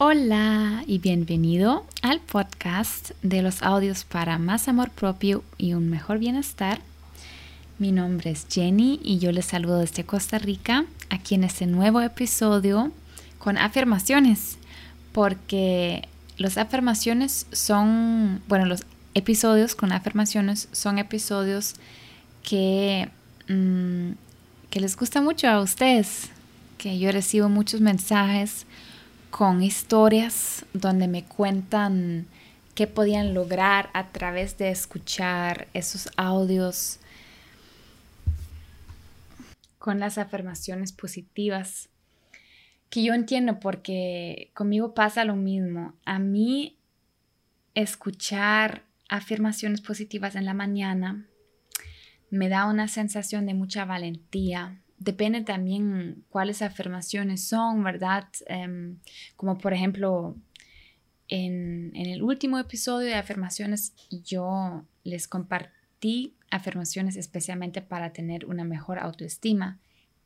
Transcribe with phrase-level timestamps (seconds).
[0.00, 6.20] Hola y bienvenido al podcast de los audios para más amor propio y un mejor
[6.20, 6.78] bienestar.
[7.80, 12.00] Mi nombre es Jenny y yo les saludo desde Costa Rica aquí en este nuevo
[12.00, 12.92] episodio
[13.40, 14.58] con afirmaciones
[15.10, 21.74] porque las afirmaciones son, bueno, los episodios con afirmaciones son episodios
[22.44, 23.08] que,
[23.48, 24.12] mm,
[24.70, 26.30] que les gusta mucho a ustedes,
[26.78, 28.64] que yo recibo muchos mensajes
[29.30, 32.26] con historias donde me cuentan
[32.74, 36.98] qué podían lograr a través de escuchar esos audios
[39.78, 41.88] con las afirmaciones positivas
[42.90, 45.94] que yo entiendo porque conmigo pasa lo mismo.
[46.04, 46.78] A mí
[47.74, 51.26] escuchar afirmaciones positivas en la mañana
[52.30, 58.28] me da una sensación de mucha valentía, depende también cuáles afirmaciones son, ¿verdad?
[58.46, 58.98] Em,
[59.36, 60.36] como por ejemplo,
[61.28, 68.64] en, en, el último episodio de afirmaciones yo les compartí afirmaciones especialmente para tener una
[68.64, 69.78] mejor autoestima.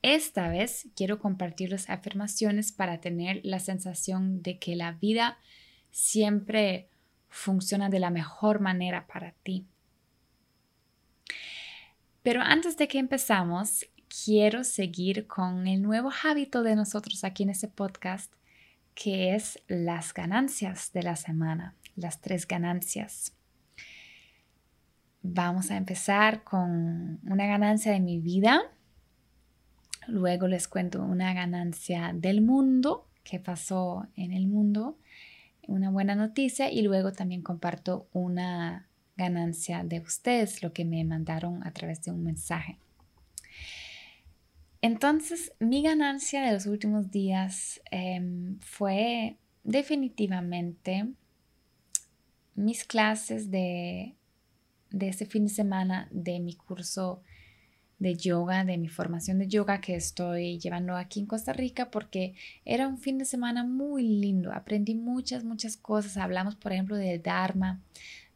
[0.03, 5.39] Esta vez quiero compartir las afirmaciones para tener la sensación de que la vida
[5.91, 6.89] siempre
[7.29, 9.67] funciona de la mejor manera para ti.
[12.23, 17.51] Pero antes de que empezamos, quiero seguir con el nuevo hábito de nosotros aquí en
[17.51, 18.33] este podcast,
[18.95, 23.33] que es las ganancias de la semana, las tres ganancias.
[25.23, 28.61] Vamos a empezar con una ganancia de mi vida.
[30.09, 34.99] Luego les cuento una ganancia del mundo, que pasó en el mundo,
[35.69, 36.71] una buena noticia.
[36.71, 42.11] Y luego también comparto una ganancia de ustedes, lo que me mandaron a través de
[42.11, 42.79] un mensaje.
[44.83, 51.07] Entonces, mi ganancia de los últimos días em, fue definitivamente
[52.57, 54.17] mis clases de,
[54.91, 57.23] de este fin de semana de mi curso
[58.01, 62.35] de yoga, de mi formación de yoga que estoy llevando aquí en Costa Rica porque
[62.65, 64.53] era un fin de semana muy lindo.
[64.53, 66.17] Aprendí muchas, muchas cosas.
[66.17, 67.81] Hablamos, por ejemplo, del Dharma.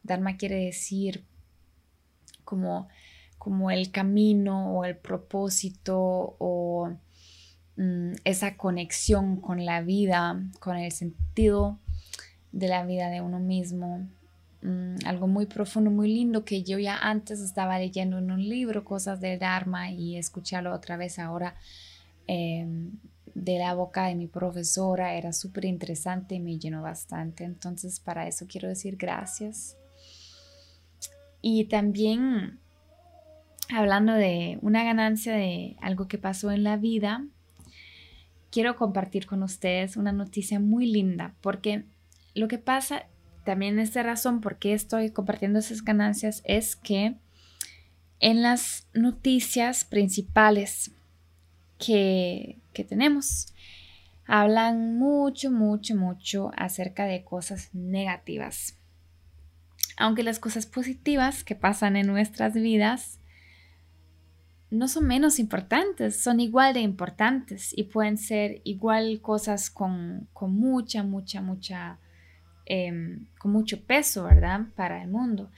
[0.01, 1.25] Dharma quiere decir
[2.45, 2.87] como
[3.47, 6.91] como el camino o el propósito o
[7.77, 11.79] mm, esa conexión con la vida, con el sentido
[12.51, 14.05] de la vida de uno mismo.
[14.63, 18.83] Mm, algo muy profundo, muy lindo que yo ya antes estaba leyendo en un libro,
[18.83, 21.55] cosas del Dharma, y escucharlo otra vez ahora
[22.27, 22.91] em,
[23.33, 27.45] de la boca de mi profesora era súper interesante y me llenó bastante.
[27.45, 29.77] Entonces, para eso quiero decir gracias.
[31.41, 32.59] Y también
[33.69, 37.25] hablando de una ganancia de algo que pasó en la vida,
[38.51, 41.85] quiero compartir con ustedes una noticia muy linda, porque
[42.33, 43.05] lo que pasa,
[43.43, 47.15] también esta razón por qué estoy compartiendo esas ganancias es que
[48.19, 50.91] en las noticias principales
[51.77, 53.53] que, que tenemos,
[54.25, 58.77] hablan mucho, mucho, mucho acerca de cosas negativas.
[59.97, 63.19] Aunque las cosas positivas que pasan en nuestras vidas
[64.69, 71.03] no son menos importantes, son igual de importantes y pueden ser igual cosas con, mucha,
[71.03, 71.99] mucha, mucha,
[72.65, 74.61] em, con mucho peso, ¿verdad?
[74.75, 75.49] Para el mundo.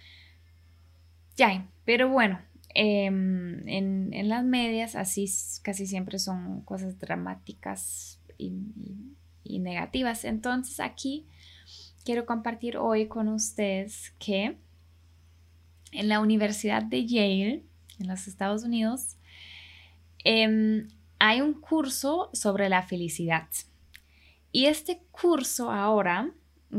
[1.36, 2.40] Ya, pero bueno,
[2.76, 5.26] em, en, las medias así
[5.64, 8.54] casi siempre son cosas dramáticas y,
[9.44, 10.24] y negativas.
[10.24, 11.26] Entonces aquí
[12.06, 14.58] quiero compartir hoy con ustedes que
[15.92, 17.64] en la Universidad de Yale,
[18.00, 19.18] en los Estados Unidos,
[20.24, 20.88] em,
[21.20, 23.48] hay un curso sobre la felicidad.
[24.52, 26.32] Y este curso ahora,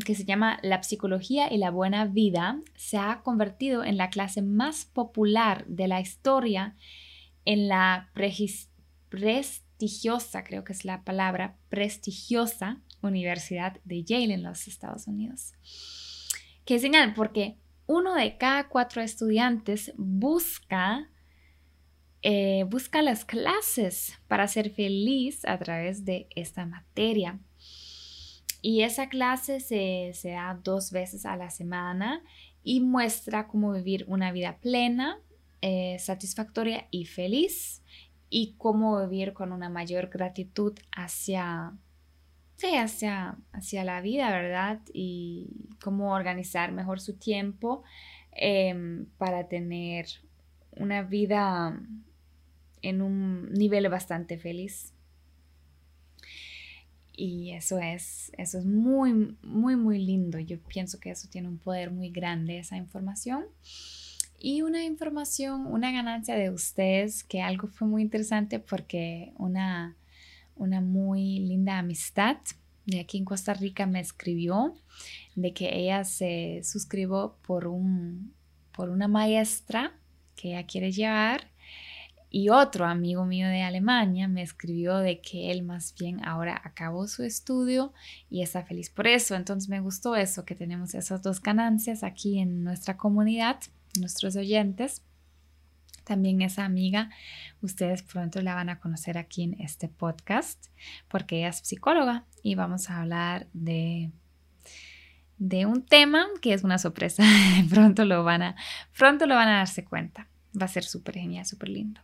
[0.04, 4.42] que se llama La psicología y la buena vida, se ha convertido en la clase
[4.42, 6.76] más popular de la historia
[7.44, 8.10] en la
[9.08, 15.52] prestigiosa, creo que es la palabra, prestigiosa Universidad de Yale en los Estados Unidos.
[16.64, 17.56] Qué señal, porque
[17.90, 21.10] uno de cada cuatro estudiantes busca,
[22.22, 27.40] eh, busca las clases para ser feliz a través de esta materia.
[28.62, 32.22] Y esa clase se, da dos veces a la semana
[32.62, 35.18] y muestra cómo vivir una vida plena,
[35.60, 37.82] eh, satisfactoria y feliz
[38.28, 41.72] y cómo vivir con una mayor gratitud hacia
[42.68, 44.80] hacia, hacia la vida, ¿verdad?
[44.92, 45.48] Y
[45.82, 47.82] cómo organizar mejor su tiempo
[48.32, 50.06] em, para tener
[50.72, 51.80] una vida
[52.82, 54.94] en un nivel bastante feliz.
[57.22, 60.38] y eso es, eso es muy, muy, muy lindo.
[60.38, 63.44] Yo pienso que eso tiene un poder muy grande, esa información.
[64.38, 69.98] Y una información, una ganancia de ustedes, que algo fue muy interesante porque una,
[70.60, 72.36] una muy linda amistad
[72.86, 74.74] de aquí en Costa Rica me escribió
[75.34, 78.34] de que ella se suscribió por, un,
[78.72, 79.92] por una maestra
[80.34, 81.50] que ella quiere llevar
[82.30, 87.08] y otro amigo mío de Alemania me escribió de que él más bien ahora acabó
[87.08, 87.92] su estudio
[88.28, 89.34] y está feliz por eso.
[89.34, 93.58] Entonces me gustó eso, que tenemos esas dos ganancias aquí en nuestra comunidad,
[93.98, 95.02] nuestros oyentes.
[96.10, 97.08] También esa amiga,
[97.62, 100.66] ustedes pronto la van a conocer aquí en este podcast
[101.06, 104.10] porque ella es psicóloga y vamos a hablar de
[105.38, 107.22] de un tema que es una sorpresa.
[107.70, 108.56] pronto lo van a
[108.98, 110.26] pronto lo van a darse cuenta.
[110.60, 112.00] Va a ser súper genial, súper lindo.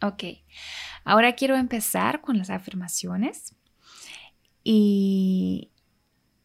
[0.00, 0.24] Ok,
[1.04, 3.54] ahora quiero empezar con las afirmaciones
[4.64, 5.70] y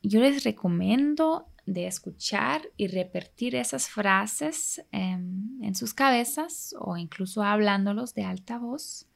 [0.03, 8.13] yo les recomiendo de escuchar y repetir esas frases en sus cabezas o incluso hablándolos
[8.13, 9.07] de alta voz,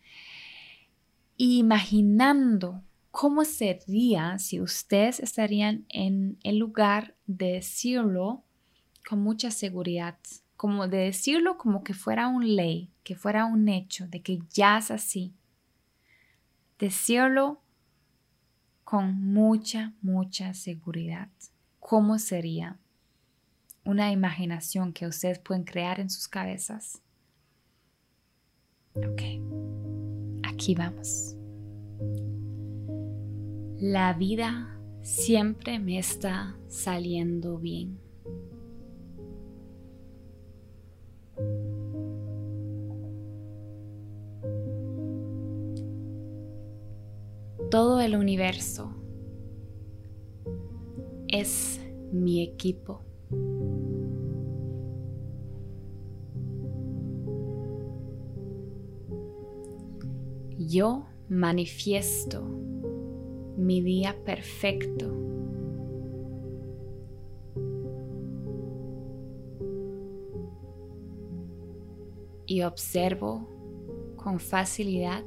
[1.38, 8.44] imaginando cómo sería si ustedes estarían en el lugar de decirlo
[9.08, 10.18] con mucha seguridad,
[10.58, 14.80] como de decirlo como que fuera un ley, que fuera un hecho, de que ya
[14.80, 15.34] es así.
[16.78, 17.62] Decirlo
[18.84, 21.30] con mucha, mucha seguridad.
[21.88, 22.80] ¿Cómo sería?
[23.84, 27.00] Una imaginación que ustedes pueden crear en sus cabezas.
[28.96, 29.22] Ok,
[30.42, 31.36] aquí vamos.
[33.78, 38.00] La vida siempre me está saliendo bien.
[47.70, 49.05] Todo el universo
[51.40, 53.02] es mi equipo.
[60.58, 62.42] Yo manifiesto
[63.58, 65.12] mi día perfecto.
[72.48, 73.50] Y observo
[74.16, 75.26] con facilidad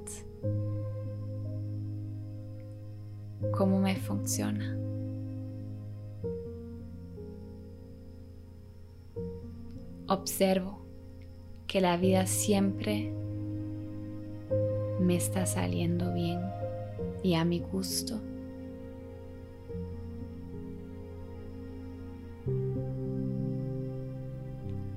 [3.52, 4.87] cómo me funciona.
[10.08, 10.78] Observo
[11.66, 13.12] que la vida siempre
[15.00, 16.40] me está saliendo bien
[17.22, 18.18] y a mi gusto.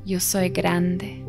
[0.05, 1.25] Yo soy grande.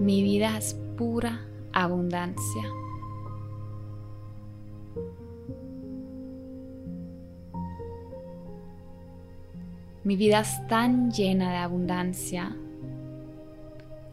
[0.00, 2.64] Mi vida es pura abundancia.
[10.04, 12.54] Mi vida es tan llena de abundancia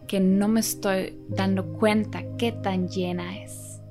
[0.08, 3.82] que no me estoy dando cuenta qué tan llena es.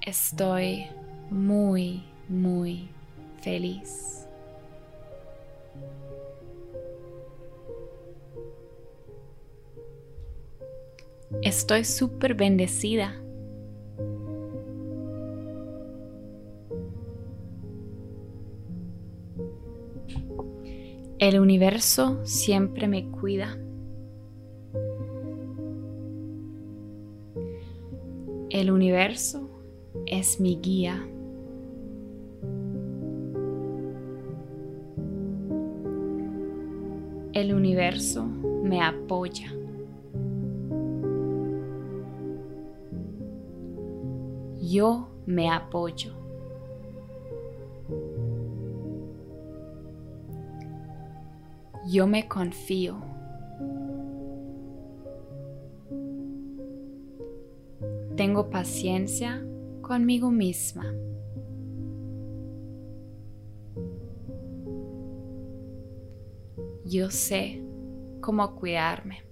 [0.00, 0.86] Estoy
[1.30, 2.88] muy, muy
[3.42, 4.26] feliz.
[11.42, 13.23] Estoy súper bendecida.
[21.24, 23.56] El universo siempre me cuida.
[28.50, 29.48] El universo
[30.04, 31.02] es mi guía.
[37.32, 39.50] El universo me apoya.
[44.60, 46.23] Yo me apoyo.
[51.94, 53.00] Yo me confío.
[58.16, 59.46] Tengo paciencia
[59.80, 60.92] conmigo misma.
[66.84, 67.62] Yo sé
[68.20, 69.22] cómo cuidarme.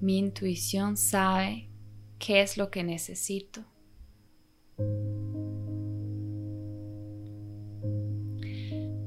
[0.00, 1.70] Mi intuición sabe
[2.18, 3.71] qué es lo que necesito.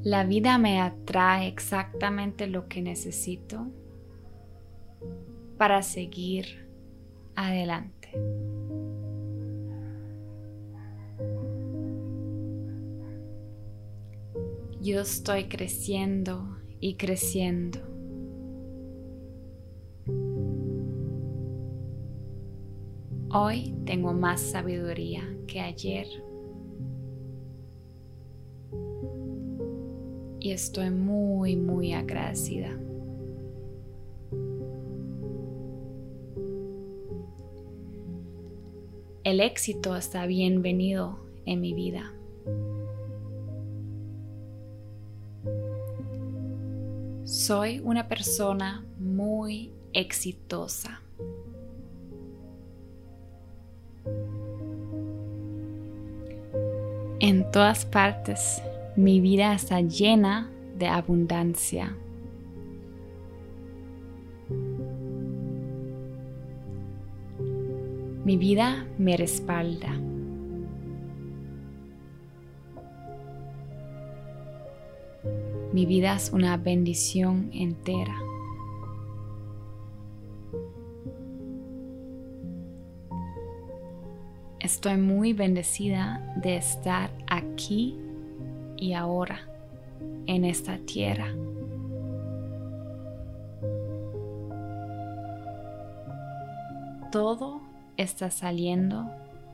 [0.05, 3.65] La vida me atrae exactamente lo que necesito
[5.57, 6.69] para seguir
[7.33, 8.11] adelante.
[14.79, 17.79] Yo estoy creciendo y creciendo.
[23.31, 26.05] Hoy tengo más sabiduría que ayer.
[30.45, 32.69] Y estoy muy, muy agradecida.
[39.23, 42.13] El éxito está bienvenido en mi vida.
[47.23, 51.01] Soy una persona muy exitosa.
[57.19, 58.61] En todas partes
[58.95, 61.95] mi vida está llena de abundancia.
[68.23, 69.91] Mi vida me respalda.
[75.73, 78.15] Mi vida es una bendición entera.
[84.61, 88.04] Estoy muy bendecida de estar aquí
[88.77, 89.39] y ahora
[90.27, 91.27] en esta tierra.
[97.11, 97.61] Todo
[97.97, 99.09] está saliendo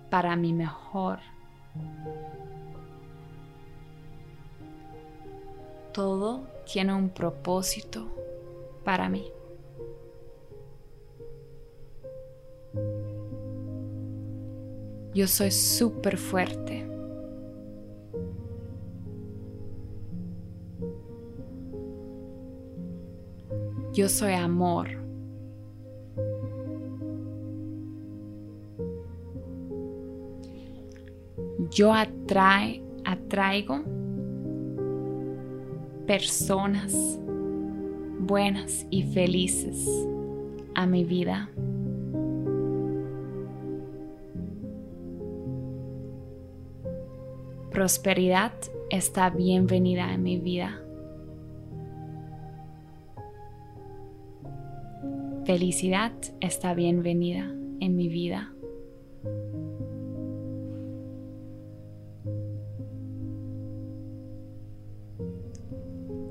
[0.10, 1.20] para mi mejor.
[5.94, 8.08] Todo tiene un propósito
[8.84, 9.26] para mí.
[15.14, 16.91] Yo soy súper fuerte.
[23.94, 24.88] Yo soy amor.
[31.72, 33.84] Yo atrae, atraigo
[36.08, 37.20] personas
[38.20, 39.86] buenas y felices
[40.74, 41.50] a mi vida.
[47.72, 48.54] Prosperidad
[48.90, 50.82] está bienvenida en mi vida.
[55.46, 58.54] Felicidad está bienvenida en mi vida.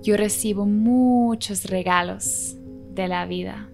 [0.02, 2.56] Yo recibo muchos regalos
[2.94, 3.68] de la vida.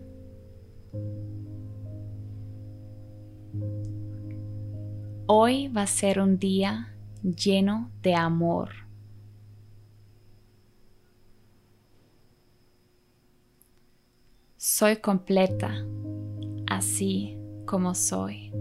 [5.26, 8.85] Hoy va a ser un día lleno de amor.
[14.68, 15.86] Soy completa,
[16.66, 18.52] así como soy.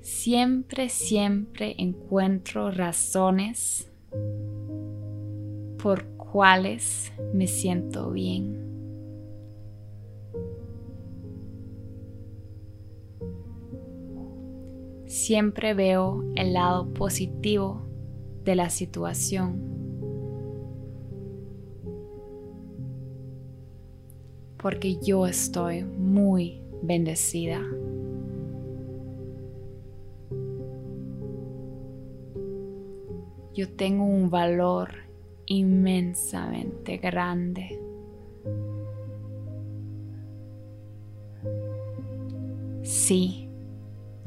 [0.00, 3.92] Siempre, siempre encuentro razones
[5.76, 8.56] por cuales me siento bien.
[15.04, 17.82] Siempre veo el lado positivo
[18.42, 19.77] de la situación.
[24.58, 27.62] Porque yo estoy muy bendecida.
[33.54, 34.90] Yo tengo un valor
[35.46, 37.80] inmensamente grande.
[42.82, 43.48] Sí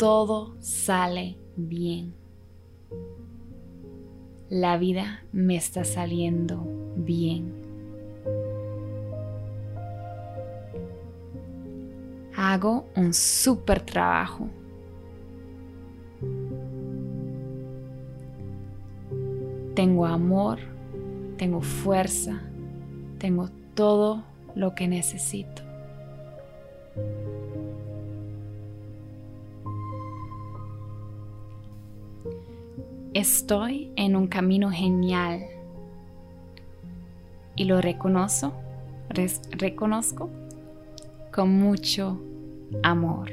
[0.02, 2.16] todo sale bien.
[4.50, 7.61] La vida me está saliendo bien.
[12.44, 14.50] Hago un súper trabajo.
[19.76, 20.58] Tengo amor,
[21.38, 22.42] tengo fuerza,
[23.20, 24.24] tengo todo
[24.56, 25.62] lo que necesito.
[33.14, 35.46] Estoy en un camino genial
[37.56, 38.52] y lo reconozco,
[39.52, 40.32] reconozco
[41.32, 42.20] con mucho
[42.84, 43.30] amor.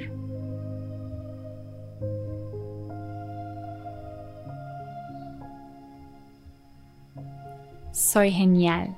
[7.93, 8.97] Soy genial.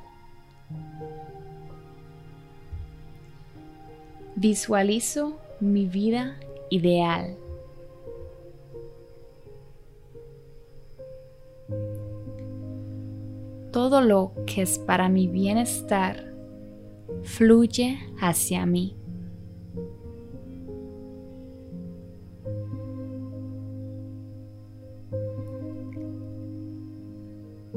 [4.36, 6.38] Visualizo mi vida
[6.70, 7.36] ideal.
[13.70, 16.34] todo lo que es para mi bienestar
[17.22, 18.99] fluye hacia mí.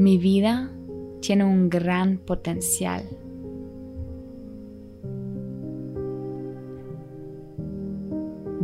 [0.04, 0.70] Mi vida
[1.22, 3.08] tiene un gran potencial.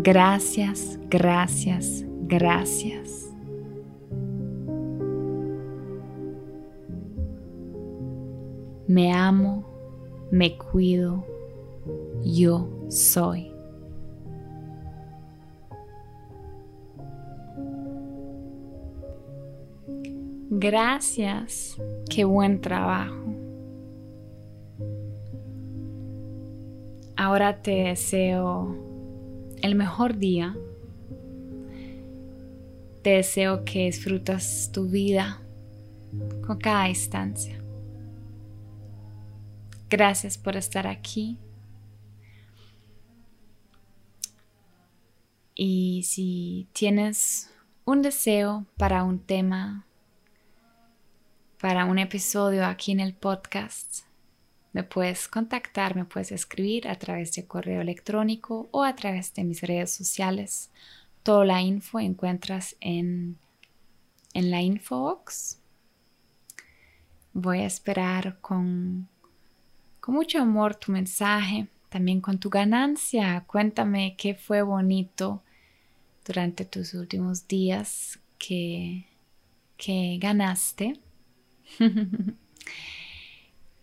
[0.04, 3.34] Gracias, gracias, gracias.
[8.88, 9.64] Me amo,
[10.32, 11.24] me cuido,
[12.22, 13.50] yo soy.
[20.62, 21.78] Gracias,
[22.10, 23.16] qué buen trabajo.
[27.16, 28.76] Ahora te deseo
[29.62, 30.58] el mejor día.
[33.04, 35.42] Te deseo que disfrutas tu vida
[36.46, 37.58] con cada instancia.
[39.90, 41.38] Gracias por estar aquí.
[45.56, 47.50] Y si tienes
[47.86, 49.86] un deseo para un tema
[51.60, 54.06] para un episodio aquí en el podcast,
[54.72, 59.44] me puedes contactar, me puedes escribir a través de correo electrónico o a través de
[59.44, 60.70] mis redes sociales.
[61.22, 63.38] Toda la info encuentras en,
[64.34, 65.60] en la infobox.
[67.34, 69.10] Voy a esperar con,
[70.00, 73.44] con mucho amor tu mensaje, también con tu ganancia.
[73.48, 75.42] Cuéntame qué fue bonito
[76.26, 79.08] durante tus últimos días que,
[79.76, 81.02] que ganaste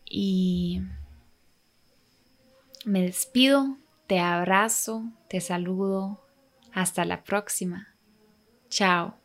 [0.05, 0.81] y
[2.85, 6.23] me despido, te abrazo, te saludo.
[6.73, 7.97] Hasta la próxima.
[8.69, 9.19] Chao.